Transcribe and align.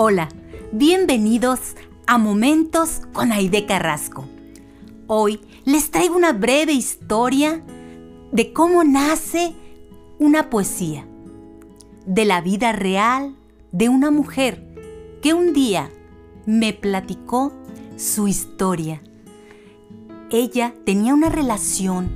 Hola, 0.00 0.28
bienvenidos 0.70 1.74
a 2.06 2.18
Momentos 2.18 3.00
con 3.12 3.32
Aide 3.32 3.66
Carrasco. 3.66 4.28
Hoy 5.08 5.40
les 5.64 5.90
traigo 5.90 6.14
una 6.14 6.32
breve 6.32 6.72
historia 6.72 7.64
de 8.30 8.52
cómo 8.52 8.84
nace 8.84 9.56
una 10.20 10.50
poesía, 10.50 11.04
de 12.06 12.24
la 12.26 12.40
vida 12.40 12.70
real 12.70 13.34
de 13.72 13.88
una 13.88 14.12
mujer 14.12 14.72
que 15.20 15.34
un 15.34 15.52
día 15.52 15.90
me 16.46 16.72
platicó 16.72 17.52
su 17.96 18.28
historia. 18.28 19.02
Ella 20.30 20.76
tenía 20.86 21.12
una 21.12 21.28
relación 21.28 22.08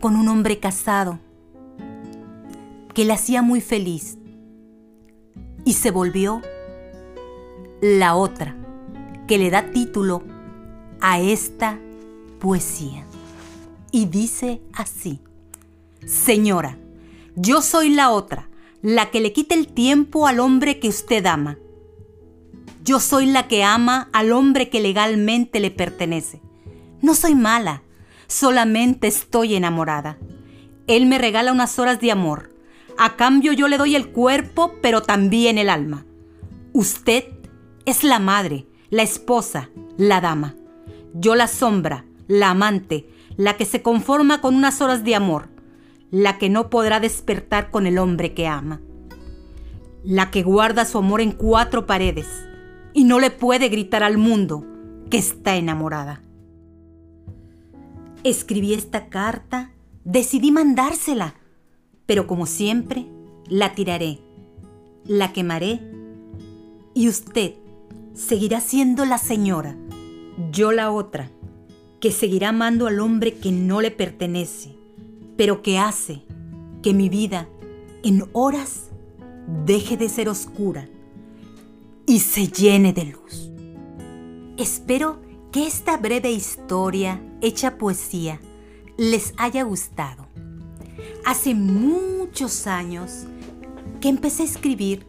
con 0.00 0.16
un 0.16 0.26
hombre 0.26 0.58
casado 0.58 1.20
que 2.92 3.04
la 3.04 3.14
hacía 3.14 3.40
muy 3.40 3.60
feliz 3.60 4.18
y 5.64 5.74
se 5.74 5.92
volvió 5.92 6.42
la 7.80 8.14
otra 8.16 8.56
que 9.26 9.38
le 9.38 9.50
da 9.50 9.70
título 9.70 10.22
a 11.00 11.20
esta 11.20 11.78
poesía. 12.40 13.04
Y 13.90 14.06
dice 14.06 14.60
así, 14.72 15.20
Señora, 16.06 16.78
yo 17.36 17.62
soy 17.62 17.90
la 17.90 18.10
otra, 18.10 18.48
la 18.82 19.10
que 19.10 19.20
le 19.20 19.32
quita 19.32 19.54
el 19.54 19.68
tiempo 19.68 20.26
al 20.26 20.40
hombre 20.40 20.78
que 20.78 20.88
usted 20.88 21.24
ama. 21.26 21.58
Yo 22.84 23.00
soy 23.00 23.26
la 23.26 23.48
que 23.48 23.64
ama 23.64 24.08
al 24.12 24.32
hombre 24.32 24.70
que 24.70 24.80
legalmente 24.80 25.60
le 25.60 25.70
pertenece. 25.70 26.40
No 27.02 27.14
soy 27.14 27.34
mala, 27.34 27.82
solamente 28.26 29.06
estoy 29.06 29.54
enamorada. 29.54 30.18
Él 30.86 31.06
me 31.06 31.18
regala 31.18 31.52
unas 31.52 31.78
horas 31.78 32.00
de 32.00 32.10
amor. 32.10 32.54
A 32.96 33.16
cambio 33.16 33.52
yo 33.52 33.68
le 33.68 33.78
doy 33.78 33.94
el 33.94 34.08
cuerpo, 34.10 34.72
pero 34.80 35.02
también 35.02 35.58
el 35.58 35.68
alma. 35.68 36.06
Usted 36.72 37.37
es 37.88 38.04
la 38.04 38.18
madre, 38.18 38.66
la 38.90 39.02
esposa, 39.02 39.70
la 39.96 40.20
dama. 40.20 40.54
Yo 41.14 41.34
la 41.34 41.46
sombra, 41.46 42.04
la 42.26 42.50
amante, 42.50 43.08
la 43.38 43.56
que 43.56 43.64
se 43.64 43.80
conforma 43.80 44.42
con 44.42 44.54
unas 44.54 44.82
horas 44.82 45.04
de 45.04 45.14
amor, 45.14 45.48
la 46.10 46.36
que 46.36 46.50
no 46.50 46.68
podrá 46.68 47.00
despertar 47.00 47.70
con 47.70 47.86
el 47.86 47.96
hombre 47.96 48.34
que 48.34 48.46
ama, 48.46 48.82
la 50.04 50.30
que 50.30 50.42
guarda 50.42 50.84
su 50.84 50.98
amor 50.98 51.22
en 51.22 51.32
cuatro 51.32 51.86
paredes 51.86 52.26
y 52.92 53.04
no 53.04 53.20
le 53.20 53.30
puede 53.30 53.70
gritar 53.70 54.02
al 54.02 54.18
mundo 54.18 54.66
que 55.08 55.16
está 55.16 55.56
enamorada. 55.56 56.20
Escribí 58.22 58.74
esta 58.74 59.08
carta, 59.08 59.70
decidí 60.04 60.50
mandársela, 60.50 61.36
pero 62.04 62.26
como 62.26 62.44
siempre, 62.44 63.06
la 63.46 63.72
tiraré, 63.72 64.18
la 65.06 65.32
quemaré 65.32 65.80
y 66.92 67.08
usted 67.08 67.54
seguirá 68.18 68.60
siendo 68.60 69.04
la 69.04 69.16
señora, 69.16 69.76
yo 70.50 70.72
la 70.72 70.90
otra, 70.90 71.30
que 72.00 72.10
seguirá 72.10 72.48
amando 72.48 72.88
al 72.88 72.98
hombre 72.98 73.34
que 73.34 73.52
no 73.52 73.80
le 73.80 73.92
pertenece, 73.92 74.76
pero 75.36 75.62
que 75.62 75.78
hace 75.78 76.24
que 76.82 76.94
mi 76.94 77.08
vida 77.08 77.48
en 78.02 78.24
horas 78.32 78.90
deje 79.64 79.96
de 79.96 80.08
ser 80.08 80.28
oscura 80.28 80.88
y 82.06 82.18
se 82.18 82.48
llene 82.48 82.92
de 82.92 83.04
luz. 83.04 83.52
Espero 84.56 85.20
que 85.52 85.66
esta 85.66 85.96
breve 85.96 86.32
historia 86.32 87.22
hecha 87.40 87.78
poesía 87.78 88.40
les 88.96 89.32
haya 89.36 89.62
gustado. 89.62 90.26
Hace 91.24 91.54
muchos 91.54 92.66
años 92.66 93.26
que 94.00 94.08
empecé 94.08 94.42
a 94.42 94.46
escribir 94.46 95.06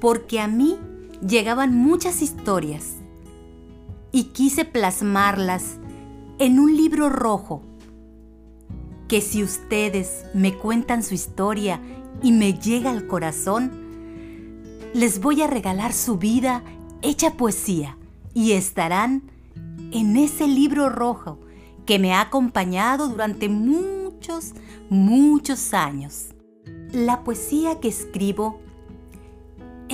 porque 0.00 0.38
a 0.38 0.46
mí 0.46 0.78
llegaban 1.20 1.76
muchas 1.76 2.22
historias 2.22 2.96
y 4.12 4.24
quise 4.24 4.64
plasmarlas 4.64 5.78
en 6.38 6.58
un 6.58 6.76
libro 6.76 7.08
rojo 7.08 7.62
que 9.08 9.20
si 9.20 9.42
ustedes 9.42 10.24
me 10.34 10.54
cuentan 10.54 11.02
su 11.02 11.14
historia 11.14 11.80
y 12.22 12.32
me 12.32 12.54
llega 12.54 12.90
al 12.90 13.06
corazón, 13.06 13.70
les 14.94 15.20
voy 15.20 15.42
a 15.42 15.46
regalar 15.46 15.92
su 15.92 16.16
vida 16.16 16.62
hecha 17.02 17.34
poesía 17.34 17.98
y 18.32 18.52
estarán 18.52 19.30
en 19.92 20.16
ese 20.16 20.46
libro 20.46 20.88
rojo 20.88 21.38
que 21.86 21.98
me 21.98 22.14
ha 22.14 22.22
acompañado 22.22 23.08
durante 23.08 23.48
muchos, 23.48 24.52
muchos 24.88 25.74
años. 25.74 26.28
La 26.92 27.24
poesía 27.24 27.80
que 27.80 27.88
escribo 27.88 28.60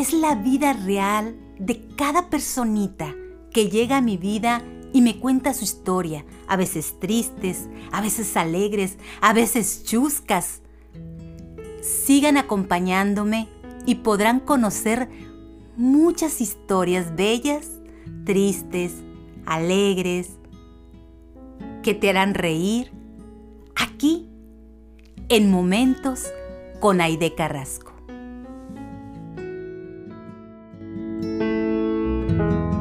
es 0.00 0.15
la 0.15 0.34
vida 0.34 0.72
real 0.72 1.37
de 1.59 1.87
cada 1.94 2.31
personita 2.31 3.15
que 3.53 3.69
llega 3.69 3.99
a 3.99 4.00
mi 4.00 4.16
vida 4.16 4.62
y 4.94 5.03
me 5.03 5.19
cuenta 5.19 5.53
su 5.53 5.65
historia, 5.65 6.25
a 6.49 6.56
veces 6.56 6.99
tristes, 6.99 7.69
a 7.93 8.00
veces 8.00 8.34
alegres, 8.38 8.97
a 9.21 9.34
veces 9.34 9.84
chuscas. 9.84 10.62
Sigan 11.83 12.38
acompañándome 12.38 13.49
y 13.84 13.97
podrán 13.97 14.41
conocer 14.41 15.11
muchas 15.77 16.41
historias 16.41 17.15
bellas, 17.15 17.69
tristes, 18.25 18.94
alegres, 19.44 20.31
que 21.82 21.93
te 21.93 22.09
harán 22.09 22.32
reír 22.32 22.91
aquí 23.77 24.31
en 25.28 25.50
Momentos 25.50 26.25
con 26.81 27.03
Aide 27.03 27.34
Carrasco. 27.34 27.89
Thank 32.40 32.74
you. 32.74 32.79